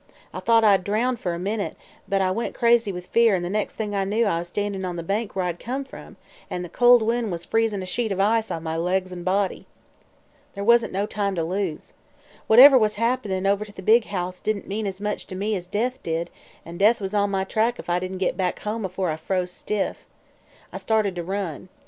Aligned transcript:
I 0.33 0.39
thought 0.39 0.63
I'd 0.63 0.83
drown, 0.83 1.15
for 1.17 1.35
a 1.35 1.37
minute, 1.37 1.77
but 2.09 2.23
I 2.23 2.31
went 2.31 2.55
crazy 2.55 2.91
with 2.91 3.05
fear 3.05 3.35
an' 3.35 3.43
the 3.43 3.51
next 3.51 3.75
thing 3.75 3.93
I 3.93 4.03
knew 4.03 4.25
I 4.25 4.39
was 4.39 4.47
standin' 4.47 4.83
on 4.83 4.95
the 4.95 5.03
bank 5.03 5.35
where 5.35 5.45
I'd 5.45 5.59
come 5.59 5.83
from 5.83 6.17
an' 6.49 6.63
the 6.63 6.69
cold 6.69 7.03
wind 7.03 7.31
was 7.31 7.45
freezin' 7.45 7.83
a 7.83 7.85
sheet 7.85 8.11
of 8.11 8.19
ice 8.19 8.49
on 8.49 8.63
my 8.63 8.75
legs 8.75 9.11
an' 9.11 9.21
body. 9.21 9.67
"There 10.55 10.63
wasn't 10.63 10.91
no 10.91 11.05
time 11.05 11.35
to 11.35 11.43
lose. 11.43 11.93
Whatever 12.47 12.79
was 12.79 12.95
happenin' 12.95 13.45
over 13.45 13.63
to 13.63 13.71
the 13.71 13.83
big 13.83 14.05
house 14.05 14.39
didn't 14.39 14.67
mean 14.67 14.87
as 14.87 15.01
much 15.01 15.27
to 15.27 15.35
me 15.35 15.53
as 15.55 15.67
death 15.67 16.01
did, 16.01 16.31
an' 16.65 16.79
death 16.79 16.99
was 16.99 17.13
on 17.13 17.29
my 17.29 17.43
track 17.43 17.77
if 17.77 17.87
I 17.87 17.99
didn't 17.99 18.17
get 18.17 18.35
back 18.35 18.57
home 18.61 18.83
afore 18.83 19.11
I 19.11 19.17
froze 19.17 19.51
stiff. 19.51 20.03
I 20.73 20.77
started 20.77 21.15
to 21.17 21.23
run. 21.23 21.69